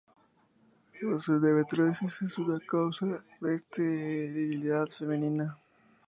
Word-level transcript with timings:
La 0.99 1.11
endometriosis 1.27 2.23
es 2.23 2.39
otra 2.39 2.57
causa 2.65 3.23
de 3.39 3.53
esterilidad 3.53 4.87
femenina. 4.87 5.59